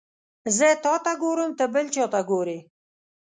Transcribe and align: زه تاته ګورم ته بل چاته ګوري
زه 0.57 0.67
تاته 0.83 1.13
ګورم 1.21 1.51
ته 1.59 1.65
بل 1.73 1.85
چاته 1.95 2.21
ګوري 2.29 2.59